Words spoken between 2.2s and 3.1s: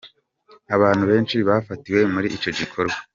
ico gikorwa.